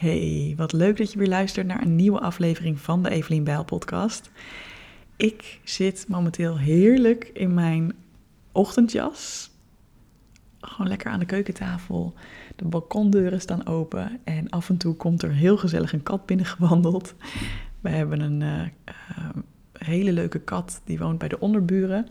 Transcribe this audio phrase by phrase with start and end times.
[0.00, 3.64] Hey, wat leuk dat je weer luistert naar een nieuwe aflevering van de Evelien Bijl
[3.64, 4.30] podcast.
[5.16, 7.92] Ik zit momenteel heerlijk in mijn
[8.52, 9.50] ochtendjas.
[10.60, 12.14] Gewoon lekker aan de keukentafel.
[12.56, 17.14] De balkondeuren staan open en af en toe komt er heel gezellig een kat binnengewandeld.
[17.80, 18.60] We hebben een uh,
[19.18, 19.28] uh,
[19.72, 22.06] hele leuke kat die woont bij de onderburen.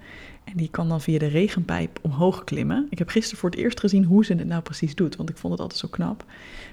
[0.50, 2.88] En die kan dan via de regenpijp omhoog klimmen.
[2.90, 5.38] Ik heb gisteren voor het eerst gezien hoe ze het nou precies doet, want ik
[5.38, 6.26] vond het altijd zo knap.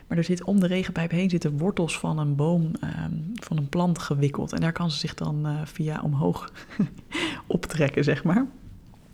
[0.07, 3.69] Maar er zit om de regenpijp heen zitten wortels van een boom, um, van een
[3.69, 4.53] plant gewikkeld.
[4.53, 6.53] En daar kan ze zich dan uh, via omhoog
[7.47, 8.47] optrekken, zeg maar.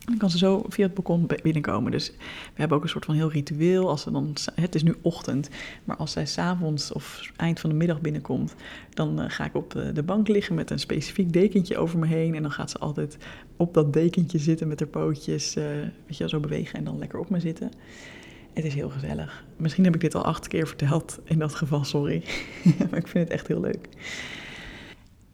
[0.04, 1.92] Dan kan ze zo via het balkon binnenkomen.
[1.92, 2.14] Dus we
[2.54, 3.88] hebben ook een soort van heel ritueel.
[3.88, 5.48] Als ze dan, het is nu ochtend,
[5.84, 8.54] maar als zij s'avonds of eind van de middag binnenkomt,
[8.94, 12.34] dan uh, ga ik op de bank liggen met een specifiek dekentje over me heen.
[12.34, 13.16] En dan gaat ze altijd
[13.56, 15.64] op dat dekentje zitten met haar pootjes, uh,
[16.06, 17.70] weet je, zo bewegen en dan lekker op me zitten.
[18.52, 19.44] Het is heel gezellig.
[19.56, 21.18] Misschien heb ik dit al acht keer verteld.
[21.24, 22.24] In dat geval, sorry.
[22.90, 23.88] maar ik vind het echt heel leuk.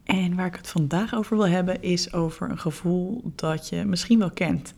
[0.09, 4.19] En waar ik het vandaag over wil hebben, is over een gevoel dat je misschien
[4.19, 4.73] wel kent.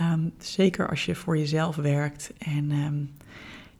[0.00, 3.10] Um, zeker als je voor jezelf werkt en um,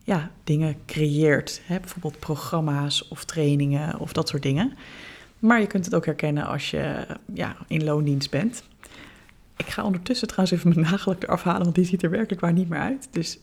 [0.05, 1.63] ja, dingen creëert.
[1.69, 4.73] Bijvoorbeeld programma's of trainingen of dat soort dingen.
[5.39, 8.65] Maar je kunt het ook herkennen als je ja, in loondienst bent.
[9.57, 12.53] Ik ga ondertussen trouwens even mijn nagelak eraf halen, want die ziet er werkelijk waar
[12.53, 13.09] niet meer uit.
[13.11, 13.39] Dus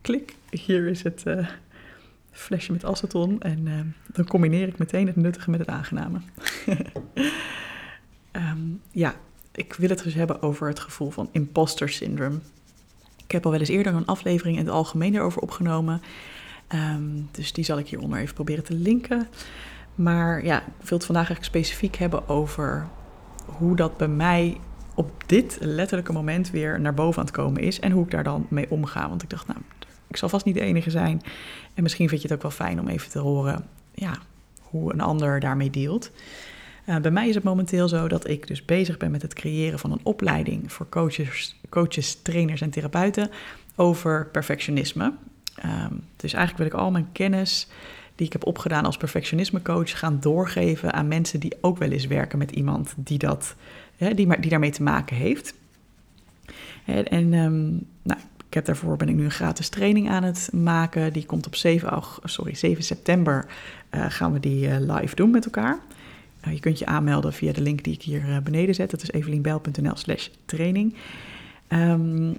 [0.00, 1.48] klik, hier is het uh,
[2.30, 3.40] flesje met aceton.
[3.40, 3.80] En uh,
[4.12, 6.20] dan combineer ik meteen het nuttige met het aangename.
[8.32, 9.14] um, ja,
[9.52, 12.38] ik wil het dus hebben over het gevoel van imposter syndrome.
[13.24, 16.02] Ik heb al wel eens eerder een aflevering in het algemeen erover opgenomen.
[16.74, 19.28] Um, dus die zal ik hieronder even proberen te linken.
[19.94, 22.88] Maar ja, ik wil het vandaag eigenlijk specifiek hebben over
[23.44, 24.60] hoe dat bij mij
[24.94, 27.80] op dit letterlijke moment weer naar boven aan het komen is.
[27.80, 29.08] En hoe ik daar dan mee omga.
[29.08, 29.58] Want ik dacht, nou,
[30.10, 31.22] ik zal vast niet de enige zijn.
[31.74, 34.18] En misschien vind je het ook wel fijn om even te horen ja,
[34.60, 36.10] hoe een ander daarmee dealt.
[36.86, 39.78] Uh, bij mij is het momenteel zo dat ik dus bezig ben met het creëren
[39.78, 43.30] van een opleiding voor coaches, coaches trainers en therapeuten
[43.76, 45.12] over perfectionisme.
[45.64, 47.68] Um, dus eigenlijk wil ik al mijn kennis
[48.14, 52.38] die ik heb opgedaan als perfectionismecoach gaan doorgeven aan mensen die ook wel eens werken
[52.38, 53.54] met iemand die, dat,
[53.96, 55.54] hè, die, die daarmee te maken heeft.
[56.84, 61.12] En um, nou, ik heb daarvoor ben ik nu een gratis training aan het maken.
[61.12, 63.46] Die komt op 7, sorry, 7 september.
[63.90, 65.78] Uh, gaan we die uh, live doen met elkaar.
[66.46, 68.90] Uh, je kunt je aanmelden via de link die ik hier beneden zet.
[68.90, 70.94] Dat is evelienbel.nl slash training.
[71.68, 72.36] Um,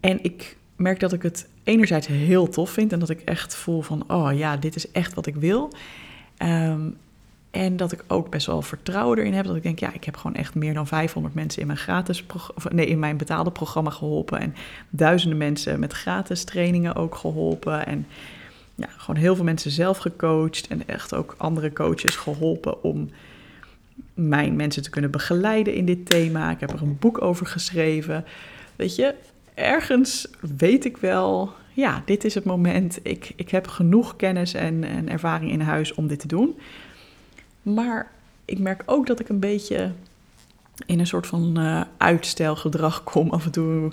[0.00, 2.92] en ik merk dat ik het enerzijds heel tof vind.
[2.92, 5.72] En dat ik echt voel van, oh ja, dit is echt wat ik wil.
[6.38, 6.96] Um,
[7.50, 9.46] en dat ik ook best wel vertrouwen erin heb.
[9.46, 12.24] Dat ik denk, ja, ik heb gewoon echt meer dan 500 mensen in mijn gratis
[12.54, 14.40] of nee, in mijn betaalde programma geholpen.
[14.40, 14.54] En
[14.90, 17.86] duizenden mensen met gratis trainingen ook geholpen.
[17.86, 18.06] En
[18.74, 20.66] ja, gewoon heel veel mensen zelf gecoacht.
[20.66, 23.10] En echt ook andere coaches geholpen om
[24.14, 26.50] mijn mensen te kunnen begeleiden in dit thema.
[26.50, 28.24] Ik heb er een boek over geschreven.
[28.76, 29.14] Weet je,
[29.54, 30.28] ergens
[30.58, 32.98] weet ik wel, ja, dit is het moment.
[33.02, 36.56] Ik, ik heb genoeg kennis en, en ervaring in huis om dit te doen.
[37.62, 38.10] Maar
[38.44, 39.92] ik merk ook dat ik een beetje
[40.86, 43.92] in een soort van uh, uitstelgedrag kom af en toe.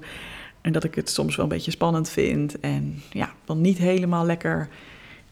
[0.61, 2.59] En dat ik het soms wel een beetje spannend vind.
[2.59, 4.69] En ja, dan niet helemaal lekker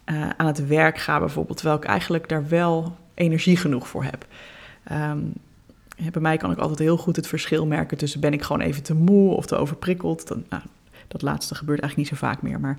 [0.06, 1.58] uh, aan het werk ga bijvoorbeeld.
[1.58, 4.26] Terwijl ik eigenlijk daar wel energie genoeg voor heb.
[4.92, 5.34] Um,
[6.12, 8.84] bij mij kan ik altijd heel goed het verschil merken tussen ben ik gewoon even
[8.84, 10.28] te moe of te overprikkeld.
[10.28, 10.64] Dan, nou,
[11.08, 12.78] dat laatste gebeurt eigenlijk niet zo vaak meer, maar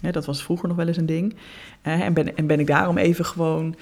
[0.00, 1.34] dat was vroeger nog wel eens een ding.
[1.82, 3.74] Uh, en, ben, en ben ik daarom even gewoon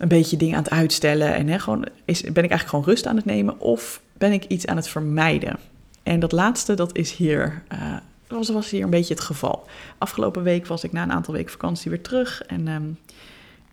[0.00, 3.06] een beetje dingen aan het uitstellen en hè, gewoon is, ben ik eigenlijk gewoon rust
[3.06, 5.58] aan het nemen of ben ik iets aan het vermijden?
[6.02, 7.96] En dat laatste, dat is hier, uh,
[8.28, 9.66] was, was hier een beetje het geval.
[9.98, 12.98] Afgelopen week was ik na een aantal weken vakantie weer terug en um,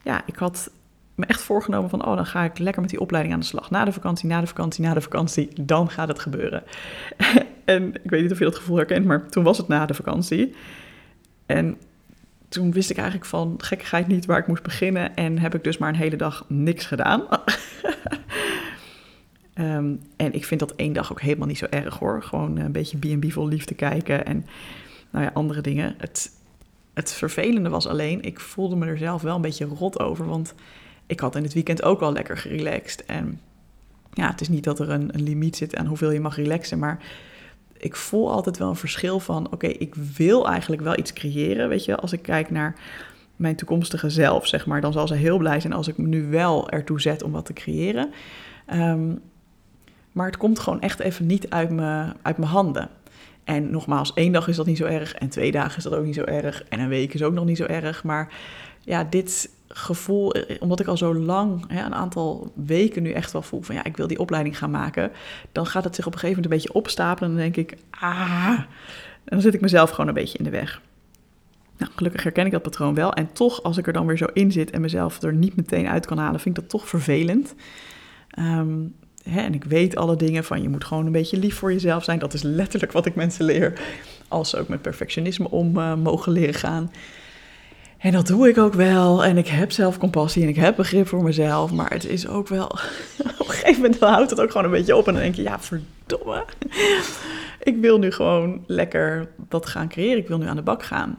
[0.03, 0.71] ja, ik had
[1.15, 3.69] me echt voorgenomen van, oh, dan ga ik lekker met die opleiding aan de slag.
[3.69, 6.63] Na de vakantie, na de vakantie, na de vakantie, dan gaat het gebeuren.
[7.65, 9.93] en ik weet niet of je dat gevoel herkent, maar toen was het na de
[9.93, 10.55] vakantie.
[11.45, 11.77] En
[12.49, 15.15] toen wist ik eigenlijk van gekkigheid niet waar ik moest beginnen.
[15.15, 17.23] En heb ik dus maar een hele dag niks gedaan.
[19.55, 22.23] um, en ik vind dat één dag ook helemaal niet zo erg hoor.
[22.23, 24.45] Gewoon een beetje B&B vol liefde kijken en
[25.11, 25.95] nou ja, andere dingen.
[25.97, 26.31] Het,
[26.93, 30.27] het vervelende was alleen, ik voelde me er zelf wel een beetje rot over.
[30.27, 30.53] Want
[31.05, 33.05] ik had in het weekend ook al lekker gerelaxed.
[33.05, 33.39] En
[34.13, 36.79] ja, het is niet dat er een, een limiet zit aan hoeveel je mag relaxen.
[36.79, 36.99] Maar
[37.79, 41.85] ik voel altijd wel een verschil van, oké, ik wil eigenlijk wel iets creëren, weet
[41.85, 42.75] je, als ik kijk naar
[43.35, 46.29] mijn toekomstige zelf, zeg maar, dan zal ze heel blij zijn als ik me nu
[46.29, 48.09] wel ertoe zet om wat te creëren.
[48.73, 49.21] Um,
[50.11, 52.89] maar het komt gewoon echt even niet uit, me, uit mijn handen.
[53.43, 56.05] En nogmaals, één dag is dat niet zo erg en twee dagen is dat ook
[56.05, 58.33] niet zo erg en een week is ook nog niet zo erg, maar
[58.87, 63.31] ja, dit gevoel, eh, omdat ik al zo lang, hè, een aantal weken nu echt
[63.31, 65.11] wel voel van ja, ik wil die opleiding gaan maken,
[65.51, 67.77] dan gaat het zich op een gegeven moment een beetje opstapelen en dan denk ik,
[67.89, 68.59] ah,
[69.23, 70.81] en dan zit ik mezelf gewoon een beetje in de weg.
[71.77, 73.13] Nou, gelukkig herken ik dat patroon wel.
[73.13, 75.87] En toch, als ik er dan weer zo in zit en mezelf er niet meteen
[75.87, 77.55] uit kan halen, vind ik dat toch vervelend.
[78.29, 78.77] Ehm,
[79.23, 82.03] hè, en ik weet alle dingen van je moet gewoon een beetje lief voor jezelf
[82.03, 82.19] zijn.
[82.19, 83.79] Dat is letterlijk wat ik mensen leer.
[84.27, 86.91] Als ze ook met perfectionisme om uh, mogen leren gaan.
[87.97, 89.23] En dat doe ik ook wel.
[89.23, 91.71] En ik heb zelf compassie en ik heb begrip voor mezelf.
[91.71, 92.67] Maar het is ook wel.
[93.39, 95.07] op een gegeven moment houdt het ook gewoon een beetje op.
[95.07, 96.45] En dan denk je, ja, verdomme.
[97.63, 100.17] ik wil nu gewoon lekker dat gaan creëren.
[100.17, 101.17] Ik wil nu aan de bak gaan.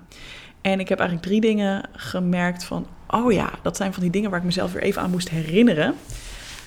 [0.60, 4.30] En ik heb eigenlijk drie dingen gemerkt van, oh ja, dat zijn van die dingen
[4.30, 5.94] waar ik mezelf weer even aan moest herinneren.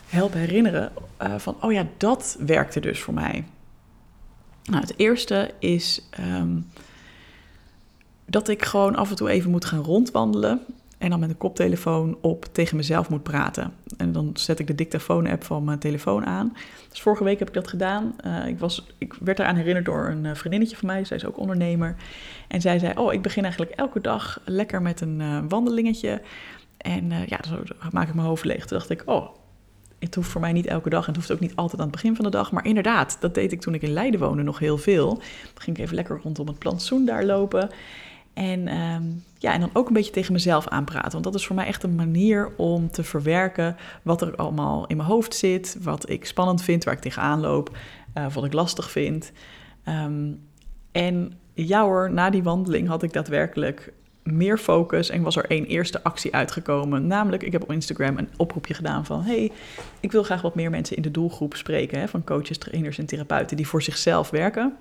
[0.07, 0.91] Helpen herinneren
[1.21, 3.45] uh, van, oh ja, dat werkte dus voor mij.
[4.63, 6.65] Nou, het eerste is um,
[8.31, 10.59] dat ik gewoon af en toe even moet gaan rondwandelen.
[10.97, 13.73] En dan met een koptelefoon op tegen mezelf moet praten.
[13.97, 16.53] En dan zet ik de dictafoon-app van mijn telefoon aan.
[16.89, 18.15] Dus vorige week heb ik dat gedaan.
[18.25, 21.05] Uh, ik, was, ik werd eraan herinnerd door een eh, vriendinnetje van mij.
[21.05, 21.95] Zij is ook ondernemer.
[22.47, 26.21] En zij zei, oh, ik begin eigenlijk elke dag lekker met een uh, wandelingetje.
[26.77, 28.65] En ja, zo maak ik mijn hoofd leeg.
[28.65, 29.27] Toen dacht ik, oh,
[29.99, 31.95] het hoeft voor mij niet elke dag en het hoeft ook niet altijd aan het
[31.95, 32.51] begin van de dag.
[32.51, 35.09] Maar inderdaad, dat deed ik toen ik in Leiden woonde nog heel veel.
[35.15, 37.69] Dan ging ik even lekker rondom het plantsoen daar lopen.
[38.33, 41.11] En, um, ja, en dan ook een beetje tegen mezelf aanpraten.
[41.11, 44.97] Want dat is voor mij echt een manier om te verwerken wat er allemaal in
[44.97, 45.77] mijn hoofd zit.
[45.81, 47.77] Wat ik spannend vind, waar ik tegenaan loop.
[48.17, 49.31] Uh, wat ik lastig vind.
[49.85, 50.39] Um,
[50.91, 53.93] en ja hoor, na die wandeling had ik daadwerkelijk
[54.23, 57.07] meer focus en was er één eerste actie uitgekomen.
[57.07, 59.21] Namelijk, ik heb op Instagram een oproepje gedaan van...
[59.21, 59.51] hey,
[59.99, 61.99] ik wil graag wat meer mensen in de doelgroep spreken...
[61.99, 64.77] Hè, van coaches, trainers en therapeuten die voor zichzelf werken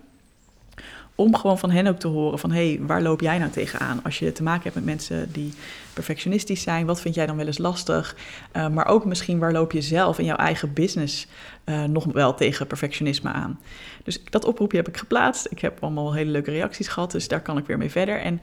[1.21, 2.51] om gewoon van hen ook te horen van...
[2.51, 4.01] hé, hey, waar loop jij nou tegenaan?
[4.05, 5.55] Als je te maken hebt met mensen die
[5.93, 6.87] perfectionistisch zijn...
[6.87, 8.17] wat vind jij dan wel eens lastig?
[8.53, 11.27] Uh, maar ook misschien waar loop je zelf in jouw eigen business...
[11.65, 13.61] Uh, nog wel tegen perfectionisme aan.
[14.03, 15.47] Dus dat oproepje heb ik geplaatst.
[15.51, 18.21] Ik heb allemaal hele leuke reacties gehad, dus daar kan ik weer mee verder.
[18.21, 18.41] En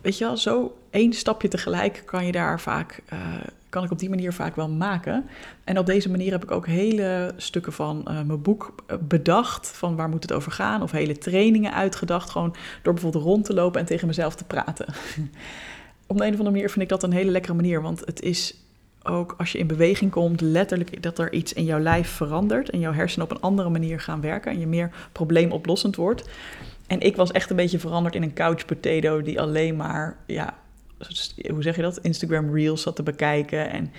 [0.00, 3.18] weet je wel, zo één stapje tegelijk kan je daar vaak, uh,
[3.70, 5.28] kan ik op die manier vaak wel maken.
[5.64, 9.68] En op deze manier heb ik ook hele stukken van uh, mijn boek eh, bedacht,
[9.68, 13.54] van waar moet het over gaan, of hele trainingen uitgedacht, gewoon door bijvoorbeeld rond te
[13.54, 14.86] lopen en tegen mezelf te praten.
[16.06, 18.22] op de een of andere manier vind ik dat een hele lekkere manier, want het
[18.22, 18.54] is
[19.02, 22.80] ook als je in beweging komt, letterlijk dat er iets in jouw lijf verandert en
[22.80, 26.28] jouw hersenen op een andere manier gaan werken en je meer probleemoplossend wordt.
[26.86, 30.54] En ik was echt een beetje veranderd in een couch potato die alleen maar, ja,
[31.52, 31.98] hoe zeg je dat?
[31.98, 33.92] Instagram Reels zat te bekijken en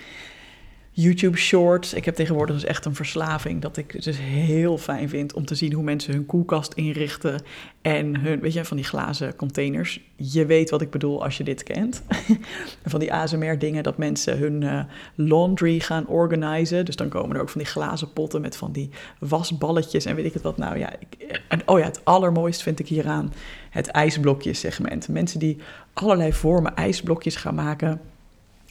[0.94, 1.94] YouTube Shorts.
[1.94, 5.44] Ik heb tegenwoordig dus echt een verslaving dat ik het dus heel fijn vind om
[5.44, 7.42] te zien hoe mensen hun koelkast inrichten
[7.82, 10.00] en hun, weet je, van die glazen containers.
[10.16, 12.02] Je weet wat ik bedoel als je dit kent.
[12.84, 14.84] van die ASMR dingen dat mensen hun uh,
[15.14, 16.84] laundry gaan organiseren.
[16.84, 20.24] Dus dan komen er ook van die glazen potten met van die wasballetjes en weet
[20.24, 20.56] ik het wat.
[20.56, 23.32] Nou ja, ik, en oh ja, het allermooist vind ik hieraan
[23.70, 25.08] het ijsblokjes segment.
[25.08, 25.58] Mensen die
[25.92, 28.00] allerlei vormen ijsblokjes gaan maken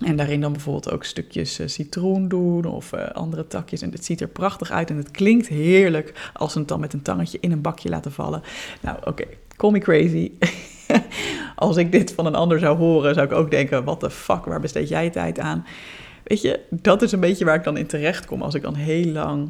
[0.03, 3.81] en daarin dan bijvoorbeeld ook stukjes uh, citroen doen of uh, andere takjes.
[3.81, 6.94] En het ziet er prachtig uit en het klinkt heerlijk als ze het dan met
[6.94, 8.42] een tangetje in een bakje laten vallen.
[8.81, 9.24] Nou, oké,
[9.57, 10.31] call me crazy.
[11.56, 14.45] als ik dit van een ander zou horen, zou ik ook denken: wat de fuck,
[14.45, 15.65] waar besteed jij tijd aan?
[16.24, 18.75] Weet je, dat is een beetje waar ik dan in terecht kom als ik dan
[18.75, 19.50] heel lang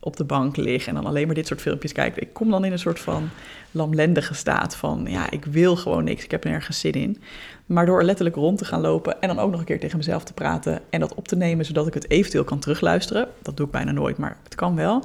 [0.00, 2.16] op de bank lig en dan alleen maar dit soort filmpjes kijk.
[2.16, 3.28] Ik kom dan in een soort van
[3.70, 7.22] lamlendige staat van, ja, ik wil gewoon niks, ik heb nergens zin in.
[7.66, 9.96] Maar door er letterlijk rond te gaan lopen en dan ook nog een keer tegen
[9.96, 13.28] mezelf te praten en dat op te nemen, zodat ik het eventueel kan terugluisteren.
[13.42, 15.04] Dat doe ik bijna nooit, maar het kan wel.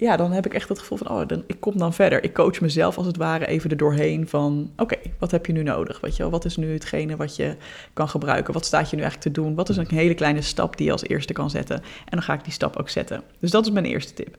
[0.00, 2.24] Ja, dan heb ik echt het gevoel van, oh, dan, ik kom dan verder.
[2.24, 5.62] Ik coach mezelf als het ware even er doorheen van, oké, wat heb je nu
[5.62, 6.00] nodig?
[6.00, 7.56] Weet je wel, wat is nu hetgene wat je
[7.92, 8.54] kan gebruiken?
[8.54, 9.54] Wat staat je nu eigenlijk te doen?
[9.54, 11.76] Wat is een hele kleine stap die je als eerste kan zetten?
[11.76, 13.22] En dan ga ik die stap ook zetten.
[13.38, 14.36] Dus dat is mijn eerste tip.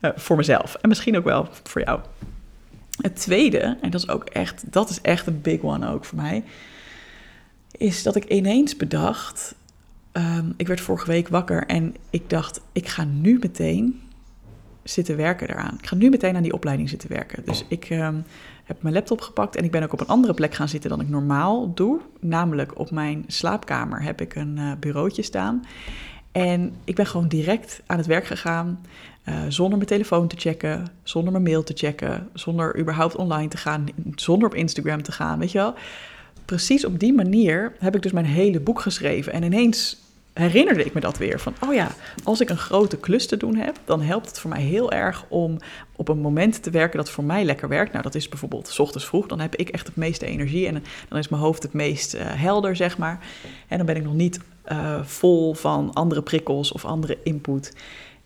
[0.00, 2.00] Uh, voor mezelf en misschien ook wel voor jou.
[3.00, 6.18] Het tweede, en dat is ook echt, dat is echt een big one ook voor
[6.18, 6.44] mij,
[7.70, 9.54] is dat ik ineens bedacht.
[10.12, 14.00] Um, ik werd vorige week wakker en ik dacht, ik ga nu meteen
[14.82, 15.76] zitten werken eraan.
[15.78, 17.44] Ik ga nu meteen aan die opleiding zitten werken.
[17.44, 18.24] Dus ik um,
[18.64, 21.00] heb mijn laptop gepakt en ik ben ook op een andere plek gaan zitten dan
[21.00, 22.00] ik normaal doe.
[22.20, 25.64] Namelijk op mijn slaapkamer heb ik een uh, bureautje staan.
[26.32, 28.80] En ik ben gewoon direct aan het werk gegaan.
[29.28, 33.56] Uh, zonder mijn telefoon te checken, zonder mijn mail te checken, zonder überhaupt online te
[33.56, 35.74] gaan, zonder op Instagram te gaan, weet je wel.
[36.44, 39.32] Precies op die manier heb ik dus mijn hele boek geschreven.
[39.32, 39.96] En ineens
[40.32, 41.40] herinnerde ik me dat weer.
[41.40, 41.88] Van, oh ja,
[42.24, 45.24] als ik een grote klus te doen heb, dan helpt het voor mij heel erg
[45.28, 45.58] om
[45.96, 47.92] op een moment te werken dat voor mij lekker werkt.
[47.92, 49.26] Nou, dat is bijvoorbeeld s ochtends vroeg.
[49.26, 52.20] Dan heb ik echt het meeste energie en dan is mijn hoofd het meest uh,
[52.24, 53.18] helder, zeg maar.
[53.68, 54.40] En dan ben ik nog niet
[54.72, 57.72] uh, vol van andere prikkels of andere input.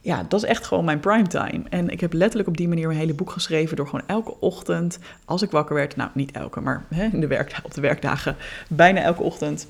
[0.00, 1.62] Ja, dat is echt gewoon mijn primetime.
[1.68, 4.98] En ik heb letterlijk op die manier mijn hele boek geschreven door gewoon elke ochtend,
[5.24, 8.36] als ik wakker werd, nou niet elke, maar hè, in de werk, op de werkdagen,
[8.68, 9.68] bijna elke ochtend,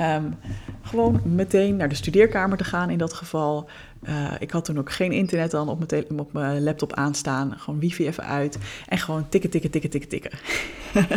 [0.00, 0.34] um,
[0.82, 3.68] gewoon meteen naar de studeerkamer te gaan in dat geval.
[4.02, 7.58] Uh, ik had toen ook geen internet dan op mijn, op mijn laptop aanstaan.
[7.58, 8.58] Gewoon wifi even uit.
[8.88, 10.30] En gewoon tikken, tikken, tikken, tikken, tikken.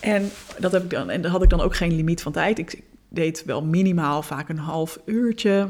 [0.00, 2.58] en, dat heb ik dan, en daar had ik dan ook geen limiet van tijd.
[2.58, 5.68] Ik, deed wel minimaal vaak een half uurtje.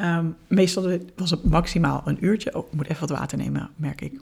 [0.00, 2.54] Um, meestal was het maximaal een uurtje.
[2.54, 4.18] Oh, ik moet even wat water nemen, merk ik.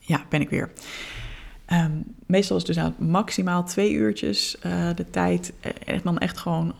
[0.00, 0.70] Ja, ben ik weer.
[1.72, 5.52] Um, meestal het dus maximaal twee uurtjes uh, de tijd.
[5.84, 6.74] En dan echt gewoon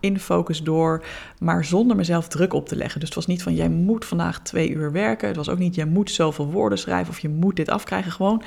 [0.00, 1.04] in focus door,
[1.38, 3.00] maar zonder mezelf druk op te leggen.
[3.00, 5.28] Dus het was niet van jij moet vandaag twee uur werken.
[5.28, 8.12] Het was ook niet jij moet zoveel woorden schrijven of je moet dit afkrijgen.
[8.12, 8.42] Gewoon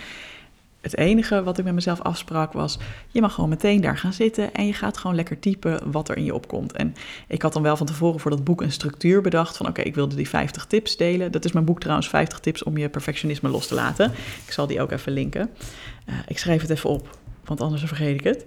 [0.82, 4.54] het enige wat ik met mezelf afsprak was: je mag gewoon meteen daar gaan zitten
[4.54, 6.72] en je gaat gewoon lekker typen wat er in je opkomt.
[6.72, 6.96] En
[7.28, 9.96] ik had dan wel van tevoren voor dat boek een structuur bedacht van: oké, ik
[9.96, 11.32] wilde die 50 tips delen.
[11.32, 14.12] Dat is mijn boek trouwens, 50 tips om je perfectionisme los te laten.
[14.46, 15.50] Ik zal die ook even linken.
[16.10, 18.46] Uh, ik schrijf het even op, want anders vergeet ik het.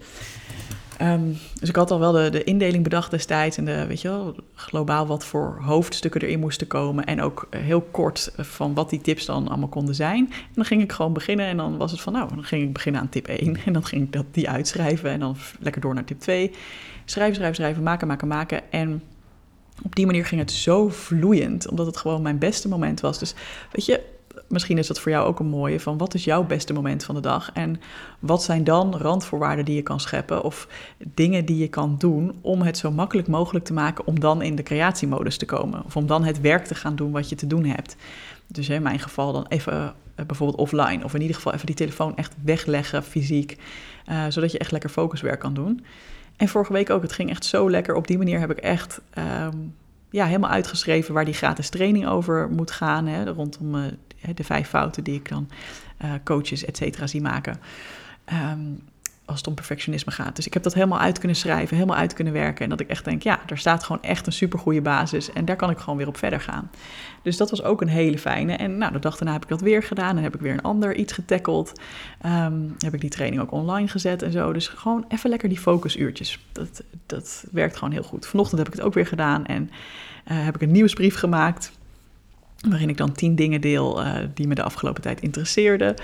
[1.03, 4.09] Um, dus ik had al wel de, de indeling bedacht destijds en de, weet je
[4.09, 7.05] wel, globaal wat voor hoofdstukken erin moesten komen.
[7.05, 10.27] En ook heel kort van wat die tips dan allemaal konden zijn.
[10.31, 12.73] En dan ging ik gewoon beginnen en dan was het van, nou, dan ging ik
[12.73, 13.57] beginnen aan tip 1.
[13.65, 16.51] En dan ging ik dat, die uitschrijven en dan lekker door naar tip 2.
[17.05, 18.73] Schrijven, schrijven, schrijven, maken, maken, maken.
[18.73, 19.03] En
[19.83, 23.19] op die manier ging het zo vloeiend, omdat het gewoon mijn beste moment was.
[23.19, 23.35] Dus
[23.73, 24.01] weet je,
[24.49, 27.15] misschien is dat voor jou ook een mooie van wat is jouw beste moment van
[27.15, 27.81] de dag en
[28.19, 30.69] wat zijn dan randvoorwaarden die je kan scheppen of
[31.15, 34.55] dingen die je kan doen om het zo makkelijk mogelijk te maken om dan in
[34.55, 37.47] de creatiemodus te komen of om dan het werk te gaan doen wat je te
[37.47, 37.97] doen hebt.
[38.47, 41.75] Dus in mijn geval dan even uh, bijvoorbeeld offline of in ieder geval even die
[41.75, 43.59] telefoon echt wegleggen fysiek,
[44.11, 45.85] uh, zodat je echt lekker focuswerk kan doen.
[46.37, 47.95] En vorige week ook, het ging echt zo lekker.
[47.95, 49.75] Op die manier heb ik echt um,
[50.14, 53.06] ja, helemaal uitgeschreven waar die gratis training over moet gaan.
[53.06, 53.85] Hè, rondom uh,
[54.35, 55.49] de vijf fouten die ik dan
[56.04, 57.61] uh, coaches, et cetera, zie maken.
[58.52, 58.78] Um,
[59.25, 60.37] als het om perfectionisme gaat.
[60.37, 62.64] Dus ik heb dat helemaal uit kunnen schrijven, helemaal uit kunnen werken.
[62.64, 65.33] En dat ik echt denk, ja, er staat gewoon echt een supergoeie basis.
[65.33, 66.71] En daar kan ik gewoon weer op verder gaan.
[67.23, 68.52] Dus dat was ook een hele fijne.
[68.52, 70.16] En nou, de dag daarna heb ik dat weer gedaan.
[70.16, 71.81] En heb ik weer een ander iets getackled.
[72.26, 74.52] Um, heb ik die training ook online gezet en zo.
[74.52, 76.47] Dus gewoon even lekker die focusuurtjes.
[76.52, 78.26] Dat, dat werkt gewoon heel goed.
[78.26, 79.47] Vanochtend heb ik het ook weer gedaan.
[79.47, 79.71] En
[80.33, 81.73] uh, heb ik een nieuwsbrief gemaakt
[82.68, 85.94] waarin ik dan tien dingen deel uh, die me de afgelopen tijd interesseerden.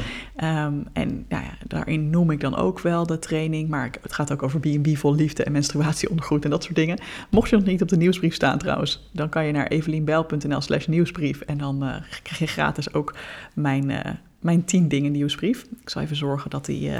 [0.45, 4.43] Um, en ja, daarin noem ik dan ook wel de training, maar het gaat ook
[4.43, 6.99] over B&B vol liefde en menstruatieondergoed en dat soort dingen.
[7.31, 10.87] Mocht je nog niet op de nieuwsbrief staan trouwens, dan kan je naar evelienbijl.nl slash
[10.87, 13.15] nieuwsbrief en dan uh, krijg je gratis ook
[13.55, 14.01] mijn, uh,
[14.41, 15.67] mijn tien dingen nieuwsbrief.
[15.83, 16.91] Ik zal even zorgen dat, die,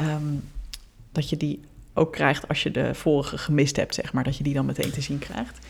[0.00, 0.42] um,
[1.12, 1.60] dat je die
[1.94, 4.90] ook krijgt als je de vorige gemist hebt, zeg maar, dat je die dan meteen
[4.90, 5.66] te zien krijgt.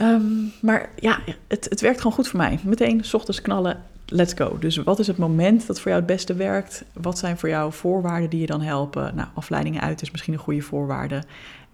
[0.00, 2.58] Um, maar ja, het, het werkt gewoon goed voor mij.
[2.64, 4.58] Meteen, s ochtends knallen, let's go.
[4.58, 6.84] Dus wat is het moment dat voor jou het beste werkt?
[6.92, 9.14] Wat zijn voor jou voorwaarden die je dan helpen?
[9.14, 11.22] Nou, afleidingen uit is misschien een goede voorwaarde.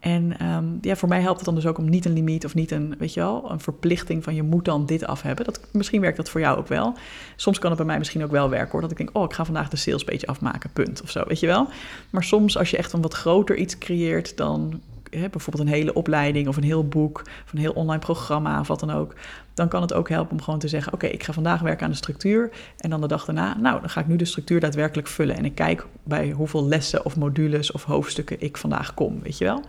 [0.01, 2.55] En um, ja, voor mij helpt het dan dus ook om niet een limiet of
[2.55, 5.45] niet een, weet je wel, een verplichting van je moet dan dit af hebben.
[5.45, 6.95] Dat, misschien werkt dat voor jou ook wel.
[7.37, 8.81] Soms kan het bij mij misschien ook wel werken hoor.
[8.81, 11.41] Dat ik denk, oh, ik ga vandaag de sales beetje afmaken, punt of zo, weet
[11.41, 11.69] je wel.
[12.11, 14.81] Maar soms als je echt een wat groter iets creëert, dan
[15.21, 18.69] hè, bijvoorbeeld een hele opleiding of een heel boek of een heel online programma of
[18.69, 19.15] wat dan ook,
[19.55, 21.91] dan kan het ook helpen om gewoon te zeggen: Oké, ik ga vandaag werken aan
[21.91, 22.51] de structuur.
[22.77, 25.37] En dan de dag daarna, nou, dan ga ik nu de structuur daadwerkelijk vullen.
[25.37, 29.45] En ik kijk bij hoeveel lessen of modules of hoofdstukken ik vandaag kom, weet je
[29.45, 29.65] wel.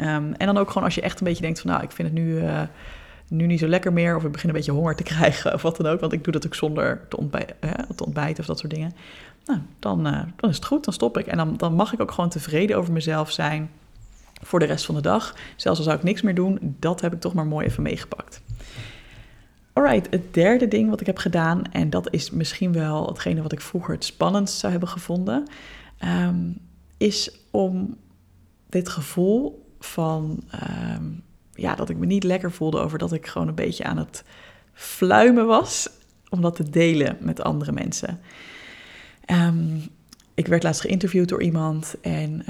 [0.00, 2.08] Um, en dan ook gewoon als je echt een beetje denkt van, nou, ik vind
[2.08, 2.60] het nu, uh,
[3.28, 5.76] nu niet zo lekker meer, of ik begin een beetje honger te krijgen, of wat
[5.76, 7.46] dan ook, want ik doe dat ook zonder te, ontbij
[7.96, 8.92] te ontbijten of dat soort dingen.
[9.44, 11.26] Nou, dan, uh, dan is het goed, dan stop ik.
[11.26, 13.70] En dan, dan mag ik ook gewoon tevreden over mezelf zijn
[14.40, 15.34] voor de rest van de dag.
[15.56, 18.40] Zelfs al zou ik niks meer doen, dat heb ik toch maar mooi even meegepakt.
[19.72, 23.52] Alright, het derde ding wat ik heb gedaan, en dat is misschien wel hetgene wat
[23.52, 25.48] ik vroeger het spannendst zou hebben gevonden,
[26.04, 26.58] um,
[26.96, 27.96] is om
[28.68, 30.42] dit gevoel van
[30.98, 31.22] um,
[31.54, 34.24] ja, dat ik me niet lekker voelde over dat ik gewoon een beetje aan het
[34.72, 35.90] fluimen was,
[36.28, 38.20] om dat te delen met andere mensen.
[39.26, 39.82] Um,
[40.34, 41.94] ik werd laatst geïnterviewd door iemand.
[42.00, 42.42] En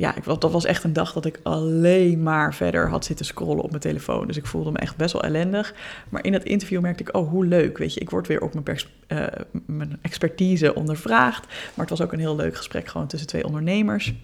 [0.00, 3.62] ja, ik, dat was echt een dag dat ik alleen maar verder had zitten scrollen
[3.62, 4.26] op mijn telefoon.
[4.26, 5.74] Dus ik voelde me echt best wel ellendig.
[6.08, 7.78] Maar in dat interview merkte ik, oh, hoe leuk.
[7.78, 9.26] Weet je, ik word weer op mijn, uh,
[9.66, 11.46] mijn expertise ondervraagd.
[11.46, 14.14] Maar het was ook een heel leuk gesprek gewoon tussen twee ondernemers.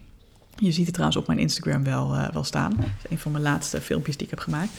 [0.57, 2.73] Je ziet het trouwens op mijn Instagram wel, uh, wel staan.
[2.79, 4.71] Is een van mijn laatste filmpjes die ik heb gemaakt.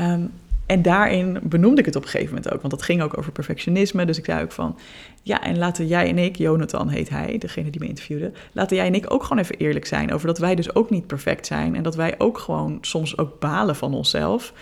[0.00, 0.30] Um,
[0.68, 3.32] En daarin benoemde ik het op een gegeven moment ook, want dat ging ook over
[3.32, 4.04] perfectionisme.
[4.04, 4.78] Dus ik zei ook van,
[5.22, 8.86] ja, en laten jij en ik, Jonathan heet hij, degene die me interviewde, laten jij
[8.86, 11.76] en ik ook gewoon even eerlijk zijn over dat wij dus ook niet perfect zijn
[11.76, 14.52] en dat wij ook gewoon soms ook balen van onszelf.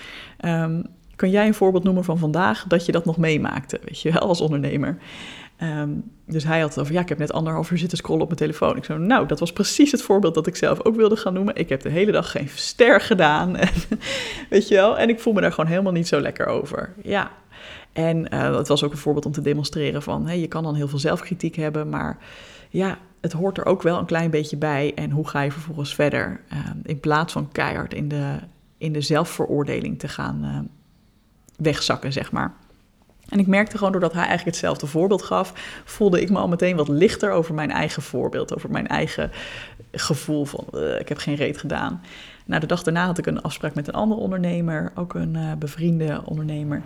[0.45, 0.83] Um,
[1.17, 4.21] kan jij een voorbeeld noemen van vandaag dat je dat nog meemaakte, weet je wel,
[4.21, 4.99] als ondernemer?
[5.57, 5.91] Ehm,
[6.27, 8.41] dus hij had het over, ja, ik heb net anderhalf uur zitten scrollen op mijn
[8.41, 8.77] telefoon.
[8.77, 11.57] Ik zei, nou, dat was precies het voorbeeld dat ik zelf ook wilde gaan noemen.
[11.57, 13.57] Ik heb de hele dag geen ster gedaan,
[14.51, 14.99] weet je wel.
[14.99, 16.95] En ik voel me daar gewoon helemaal niet zo lekker over.
[17.03, 17.31] Ja,
[17.93, 20.75] en uh, het was ook een voorbeeld om te demonstreren van, hey, je kan dan
[20.75, 22.19] heel veel zelfkritiek hebben, maar
[22.71, 24.93] ja, het hoort er ook wel een klein beetje bij.
[24.95, 26.41] En hoe ga je vervolgens verder?
[26.49, 28.39] Ehm, in plaats van keihard in de,
[28.79, 30.59] in de zelfveroordeling te gaan uh,
[31.57, 32.55] wegzakken, zeg maar.
[33.29, 35.53] En ik merkte gewoon doordat hij eigenlijk hetzelfde voorbeeld gaf,
[35.85, 39.31] voelde ik me al meteen wat lichter over mijn eigen voorbeeld, over mijn eigen
[39.93, 42.03] gevoel van uh, ik heb geen reet gedaan.
[42.45, 45.53] Nou, de dag daarna had ik een afspraak met een andere ondernemer, ook een uh,
[45.59, 46.83] bevriende ondernemer.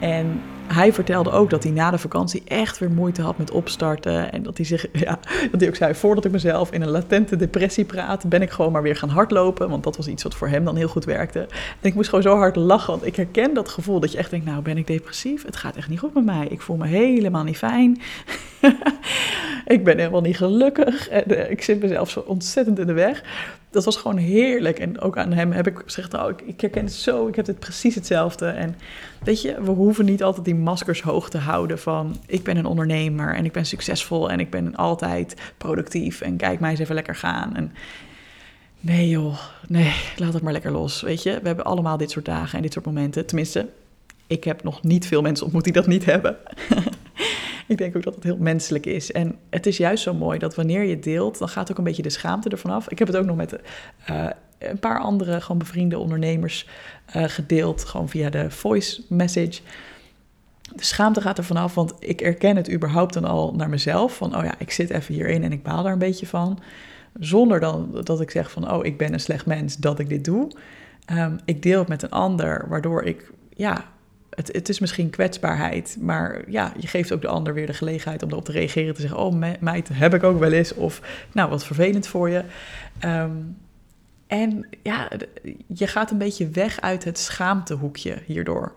[0.00, 4.32] En hij vertelde ook dat hij na de vakantie echt weer moeite had met opstarten.
[4.32, 5.18] En dat hij zich, ja,
[5.50, 8.72] dat hij ook zei: voordat ik mezelf in een latente depressie praat, ben ik gewoon
[8.72, 9.68] maar weer gaan hardlopen.
[9.68, 11.40] Want dat was iets wat voor hem dan heel goed werkte.
[11.80, 14.30] En ik moest gewoon zo hard lachen, want ik herken dat gevoel dat je echt
[14.30, 15.44] denkt: nou, ben ik depressief?
[15.44, 16.46] Het gaat echt niet goed met mij.
[16.46, 18.00] Ik voel me helemaal niet fijn.
[19.66, 21.08] ik ben helemaal niet gelukkig.
[21.08, 23.22] En uh, ik zit mezelf zo ontzettend in de weg
[23.74, 24.78] dat was gewoon heerlijk.
[24.78, 27.46] En ook aan hem heb ik gezegd, nou, ik, ik herken het zo, ik heb
[27.46, 28.46] het precies hetzelfde.
[28.46, 28.76] En
[29.22, 32.16] weet je, we hoeven niet altijd die maskers hoog te houden van...
[32.26, 36.20] ik ben een ondernemer en ik ben succesvol en ik ben altijd productief...
[36.20, 37.56] en kijk mij eens even lekker gaan.
[37.56, 37.72] En
[38.80, 41.38] nee joh, nee, laat het maar lekker los, weet je.
[41.40, 43.26] We hebben allemaal dit soort dagen en dit soort momenten.
[43.26, 43.68] Tenminste,
[44.26, 46.36] ik heb nog niet veel mensen ontmoet die dat niet hebben.
[47.66, 49.12] ik denk ook dat het heel menselijk is.
[49.12, 52.02] En het is juist zo mooi dat wanneer je deelt, dan gaat ook een beetje
[52.02, 52.88] de schaamte ervan af.
[52.88, 53.58] Ik heb het ook nog met
[54.10, 54.26] uh,
[54.58, 56.68] een paar andere gewoon bevriende ondernemers
[57.16, 59.60] uh, gedeeld, gewoon via de voice message.
[60.72, 64.16] De schaamte gaat er vanaf, want ik erken het überhaupt dan al naar mezelf.
[64.16, 66.58] Van, oh ja, ik zit even hierin en ik baal daar een beetje van.
[67.18, 70.24] Zonder dan dat ik zeg van, oh, ik ben een slecht mens dat ik dit
[70.24, 70.50] doe.
[71.12, 73.84] Um, ik deel het met een ander, waardoor ik ja,
[74.30, 78.22] het, het, is misschien kwetsbaarheid, maar ja, je geeft ook de ander weer de gelegenheid
[78.22, 78.94] om erop te reageren.
[78.94, 80.74] Te zeggen, oh meid, heb ik ook wel eens.
[80.74, 81.00] Of,
[81.32, 82.44] nou, wat vervelend voor je.
[83.04, 83.56] Um,
[84.26, 85.10] en ja,
[85.66, 88.72] je gaat een beetje weg uit het schaamtehoekje hierdoor.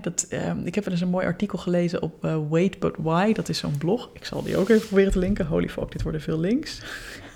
[0.00, 3.32] Dat, um, ik heb wel eens een mooi artikel gelezen op uh, Wait But Why.
[3.32, 4.10] Dat is zo'n blog.
[4.12, 5.46] Ik zal die ook even proberen te linken.
[5.46, 6.82] Holy fuck, dit worden veel links.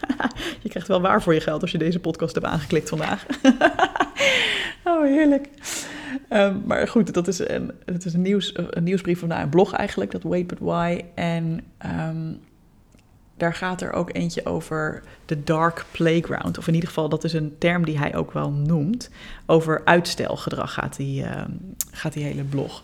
[0.63, 3.27] je krijgt wel waar voor je geld als je deze podcast hebt aangeklikt vandaag.
[4.85, 5.49] oh, heerlijk.
[6.31, 9.73] Um, maar goed, dat is een, het is een, nieuws, een nieuwsbrief van een blog
[9.73, 11.01] eigenlijk, dat Wait But Why.
[11.15, 11.61] En
[12.09, 12.41] um,
[13.43, 16.59] daar gaat er ook eentje over de dark playground.
[16.59, 19.11] Of in ieder geval, dat is een term die hij ook wel noemt.
[19.47, 21.43] Over uitstelgedrag gaat die, uh,
[21.91, 22.83] gaat die hele blog.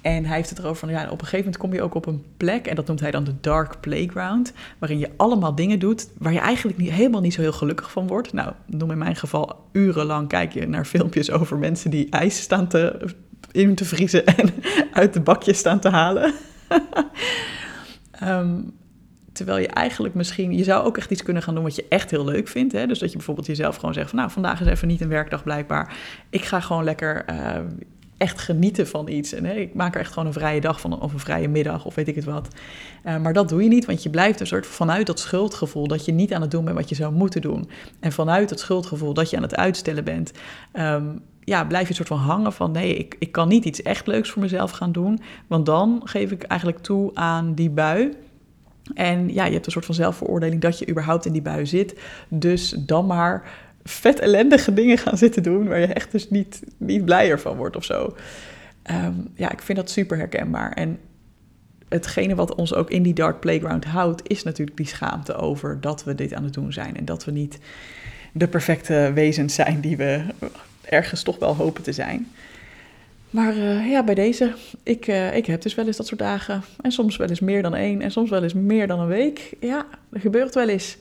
[0.00, 2.06] En hij heeft het erover van, ja, op een gegeven moment kom je ook op
[2.06, 6.08] een plek, en dat noemt hij dan de dark playground, waarin je allemaal dingen doet
[6.18, 8.32] waar je eigenlijk niet, helemaal niet zo heel gelukkig van wordt.
[8.32, 12.68] Nou, noem in mijn geval urenlang kijk je naar filmpjes over mensen die ijs staan
[12.68, 13.10] te,
[13.52, 14.54] in te vriezen en
[14.92, 16.34] uit de bakjes staan te halen.
[18.22, 18.72] um,
[19.36, 22.10] terwijl je eigenlijk misschien, je zou ook echt iets kunnen gaan doen wat je echt
[22.10, 22.72] heel leuk vindt.
[22.72, 22.86] Hè?
[22.86, 25.42] Dus dat je bijvoorbeeld jezelf gewoon zegt van, nou, vandaag is even niet een werkdag
[25.42, 25.96] blijkbaar.
[26.30, 27.58] Ik ga gewoon lekker uh,
[28.16, 29.32] echt genieten van iets.
[29.32, 31.94] En ik maak er echt gewoon een vrije dag van, of een vrije middag, of
[31.94, 32.48] weet ik het wat.
[33.04, 36.04] Uh, maar dat doe je niet, want je blijft een soort vanuit dat schuldgevoel dat
[36.04, 37.68] je niet aan het doen bent wat je zou moeten doen.
[38.00, 40.32] En vanuit het schuldgevoel dat je aan het uitstellen bent.
[40.72, 43.82] Um, ja, blijf je een soort van hangen van nee, ik, ik kan niet iets
[43.82, 45.20] echt leuks voor mezelf gaan doen.
[45.46, 48.12] Want dan geef ik eigenlijk toe aan die bui.
[48.94, 51.98] En ja, je hebt een soort van zelfveroordeling dat je überhaupt in die bui zit.
[52.28, 53.50] Dus dan maar
[53.84, 57.76] vet ellendige dingen gaan zitten doen waar je echt dus niet, niet blijer van wordt
[57.76, 58.16] of zo.
[58.90, 60.72] Um, ja, ik vind dat super herkenbaar.
[60.72, 60.98] En
[61.88, 66.04] hetgene wat ons ook in die dark playground houdt, is natuurlijk die schaamte over dat
[66.04, 66.96] we dit aan het doen zijn.
[66.96, 67.58] En dat we niet
[68.32, 70.24] de perfecte wezens zijn die we
[70.84, 72.28] ergens toch wel hopen te zijn.
[73.36, 76.62] Maar uh, ja, bij deze, ik, uh, ik heb dus wel eens dat soort dagen.
[76.80, 79.54] En soms wel eens meer dan één en soms wel eens meer dan een week.
[79.60, 80.98] Ja, er gebeurt wel eens.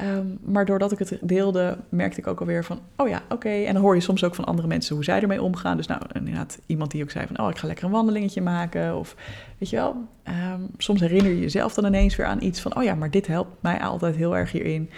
[0.00, 3.48] Um, maar doordat ik het deelde, merkte ik ook alweer van, oh ja, oké.
[3.48, 5.76] En dan hoor je soms ook van andere mensen hoe zij ermee omgaan.
[5.76, 8.96] Dus nou, inderdaad, iemand die ook zei van, oh, ik ga lekker een wandelingetje maken.
[8.96, 9.16] Of,
[9.58, 9.96] weet je wel,
[10.28, 13.26] um, soms herinner je jezelf dan ineens weer aan iets van, oh ja, maar dit
[13.26, 14.90] helpt mij altijd heel erg hierin.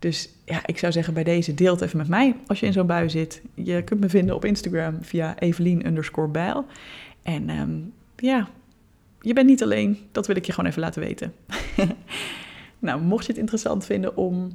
[0.00, 2.72] Dus ja, ik zou zeggen bij deze, deel het even met mij als je in
[2.72, 3.42] zo'n bui zit.
[3.54, 6.64] Je kunt me vinden op Instagram via Evelien underscore bijl.
[7.22, 8.48] En um, ja,
[9.20, 9.98] je bent niet alleen.
[10.12, 11.34] Dat wil ik je gewoon even laten weten.
[12.78, 14.50] nou, mocht je het interessant vinden om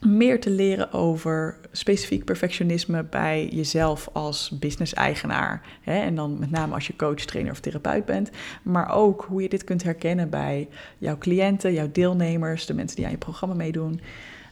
[0.00, 5.62] meer te leren over specifiek perfectionisme bij jezelf als business-eigenaar.
[5.84, 8.30] En dan met name als je coach, trainer of therapeut bent.
[8.62, 13.04] Maar ook hoe je dit kunt herkennen bij jouw cliënten, jouw deelnemers, de mensen die
[13.04, 14.00] aan je programma meedoen.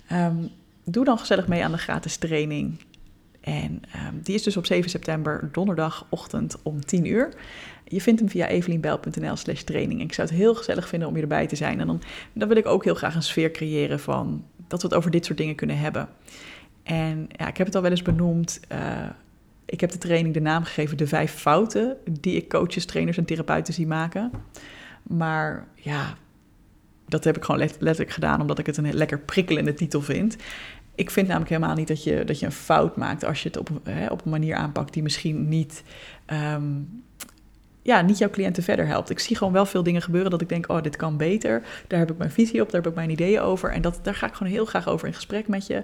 [0.07, 0.37] Ehm,
[0.85, 2.81] doe dan gezellig mee aan de gratis training.
[3.41, 7.35] En ehm, die is dus op 7 september, donderdagochtend om 10 uur.
[7.85, 10.01] Je vindt hem via evelienbijl.nl slash training.
[10.01, 11.81] Ik zou het heel gezellig vinden om je erbij te zijn.
[11.81, 14.97] En dan, dan wil ik ook heel graag een sfeer creëren van dat we het
[14.97, 16.09] over dit soort dingen kunnen hebben.
[16.83, 18.61] En ja, ik heb het al wel eens benoemd.
[18.73, 19.09] Uh,
[19.65, 23.25] ik heb de training de naam gegeven de vijf fouten die ik coaches, trainers en
[23.25, 24.31] therapeuten zie maken.
[25.03, 26.15] Maar ja,
[27.09, 30.37] dat heb ik gewoon letterlijk gedaan omdat ik het een lekker prikkelende titel vind.
[30.95, 33.59] Ik vind namelijk helemaal niet dat je, dat je een fout maakt als je het
[33.59, 35.83] op, hè, op een manier aanpakt die misschien niet
[36.55, 37.03] um,
[37.85, 39.11] ja, niet jouw cliënten verder helpt.
[39.11, 41.63] Ik zie gewoon wel veel dingen gebeuren dat ik denk, oh, dit kan beter.
[41.87, 43.73] Daar heb ik mijn visie op, daar heb ik mijn ideeën over.
[43.73, 45.83] En dat, daar ga ik gewoon heel graag over in gesprek met je.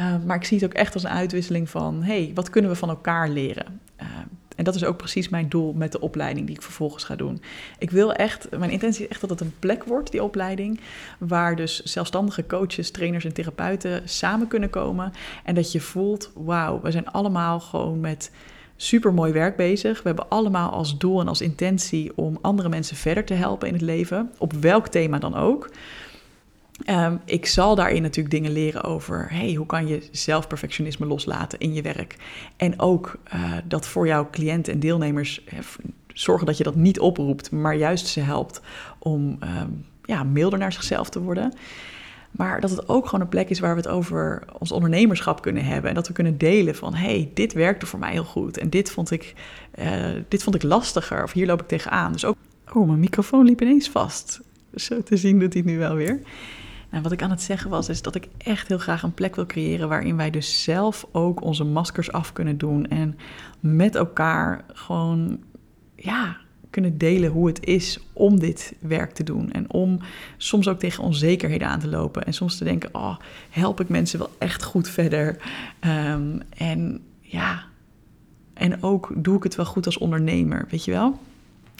[0.00, 2.76] Uh, maar ik zie het ook echt als een uitwisseling van, hey, wat kunnen we
[2.76, 3.80] van elkaar leren?
[4.02, 4.06] Uh,
[4.56, 7.42] en dat is ook precies mijn doel met de opleiding die ik vervolgens ga doen.
[7.78, 10.80] Ik wil echt, mijn intentie is echt dat het een plek wordt, die opleiding,
[11.18, 15.12] waar dus zelfstandige coaches, trainers en therapeuten samen kunnen komen.
[15.44, 18.30] En dat je voelt, wauw, we zijn allemaal gewoon met
[18.76, 20.02] super mooi werk bezig.
[20.02, 23.74] We hebben allemaal als doel en als intentie om andere mensen verder te helpen in
[23.74, 25.70] het leven, op welk thema dan ook.
[26.86, 31.74] Um, ik zal daarin natuurlijk dingen leren over hey, hoe kan je zelfperfectionisme loslaten in
[31.74, 32.16] je werk.
[32.56, 35.58] En ook uh, dat voor jouw cliënten en deelnemers uh,
[36.06, 38.60] zorgen dat je dat niet oproept, maar juist ze helpt
[38.98, 41.52] om um, ja, milder naar zichzelf te worden.
[42.30, 45.64] Maar dat het ook gewoon een plek is waar we het over ons ondernemerschap kunnen
[45.64, 45.88] hebben.
[45.88, 48.58] En dat we kunnen delen van, hey, dit werkte voor mij heel goed.
[48.58, 49.34] En dit vond ik,
[49.78, 49.86] uh,
[50.28, 51.22] dit vond ik lastiger.
[51.22, 52.12] Of hier loop ik tegenaan.
[52.12, 52.36] Dus ook,
[52.72, 54.40] oh, mijn microfoon liep ineens vast.
[54.74, 56.20] Zo te zien doet hij het nu wel weer.
[56.92, 59.36] Nou, wat ik aan het zeggen was, is dat ik echt heel graag een plek
[59.36, 62.86] wil creëren waarin wij dus zelf ook onze maskers af kunnen doen.
[62.88, 63.18] En
[63.60, 65.40] met elkaar gewoon,
[65.96, 66.36] ja,
[66.70, 69.52] kunnen delen hoe het is om dit werk te doen.
[69.52, 69.98] En om
[70.36, 72.24] soms ook tegen onzekerheden aan te lopen.
[72.24, 73.16] En soms te denken, oh,
[73.50, 75.36] help ik mensen wel echt goed verder?
[75.80, 77.64] Um, en ja,
[78.54, 81.18] en ook doe ik het wel goed als ondernemer, weet je wel?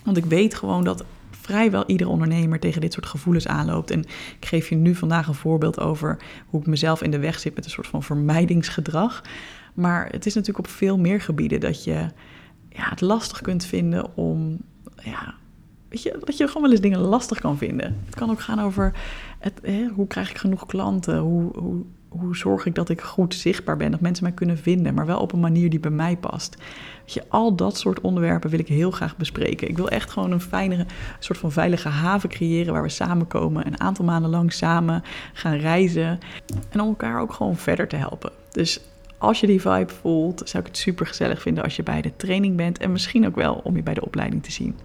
[0.05, 1.05] Want ik weet gewoon dat
[1.43, 3.91] vrijwel iedere ondernemer tegen dit soort gevoelens aanloopt.
[3.91, 4.01] En
[4.41, 7.55] ik geef je nu vandaag een voorbeeld over hoe ik mezelf in de weg zit
[7.55, 9.23] met een soort van vermijdingsgedrag.
[9.75, 12.07] Maar het is natuurlijk op veel meer gebieden dat je
[12.69, 14.59] ja, het lastig kunt vinden om
[15.03, 15.35] ja,
[15.89, 17.97] weet je, dat je gewoon wel eens dingen lastig kan vinden.
[18.05, 18.93] Het kan ook gaan over
[19.39, 21.19] het, hè, hoe krijg ik genoeg klanten?
[21.19, 21.85] Hoe, hoe,
[22.19, 25.21] hoe zorg ik dat ik goed zichtbaar ben, dat mensen mij kunnen vinden, maar wel
[25.21, 26.57] op een manier die bij mij past.
[27.05, 29.69] Je, al dat soort onderwerpen wil ik heel graag bespreken.
[29.69, 30.87] Ik wil echt gewoon een fijnere,
[31.19, 36.19] soort van veilige haven creëren waar we samenkomen, een aantal maanden lang samen gaan reizen
[36.69, 38.31] en om elkaar ook gewoon verder te helpen.
[38.51, 38.81] Dus
[39.19, 42.13] als je die vibe voelt, zou ik het super gezellig vinden als je bij de
[42.17, 44.77] training bent en misschien ook wel om je bij de opleiding te zien.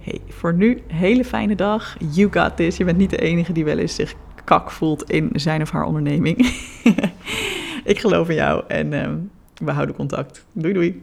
[0.00, 1.96] Hey, voor nu, hele fijne dag.
[2.12, 2.76] You got this.
[2.76, 4.14] Je bent niet de enige die wel eens zich
[4.46, 6.36] kak voelt in zijn of haar onderneming.
[7.92, 9.10] ik geloof in jou en uh,
[9.64, 10.44] we houden contact.
[10.52, 11.02] Doei doei.